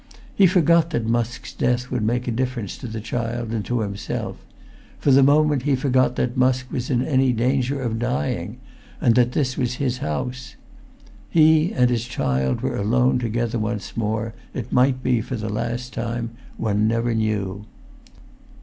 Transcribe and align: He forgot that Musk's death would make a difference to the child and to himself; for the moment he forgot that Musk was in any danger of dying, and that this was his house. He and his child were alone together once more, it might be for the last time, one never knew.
He 0.33 0.47
forgot 0.47 0.89
that 0.89 1.05
Musk's 1.05 1.53
death 1.53 1.91
would 1.91 2.01
make 2.01 2.27
a 2.27 2.31
difference 2.31 2.75
to 2.79 2.87
the 2.87 2.99
child 2.99 3.51
and 3.51 3.63
to 3.65 3.81
himself; 3.81 4.43
for 4.97 5.11
the 5.11 5.21
moment 5.21 5.61
he 5.61 5.75
forgot 5.75 6.15
that 6.15 6.35
Musk 6.35 6.71
was 6.71 6.89
in 6.89 7.05
any 7.05 7.31
danger 7.31 7.79
of 7.79 7.99
dying, 7.99 8.57
and 8.99 9.13
that 9.13 9.33
this 9.33 9.59
was 9.59 9.75
his 9.75 9.99
house. 9.99 10.55
He 11.29 11.71
and 11.71 11.91
his 11.91 12.05
child 12.05 12.61
were 12.61 12.75
alone 12.77 13.19
together 13.19 13.59
once 13.59 13.95
more, 13.95 14.33
it 14.55 14.71
might 14.73 15.03
be 15.03 15.21
for 15.21 15.35
the 15.35 15.49
last 15.49 15.93
time, 15.93 16.31
one 16.57 16.87
never 16.87 17.13
knew. 17.13 17.65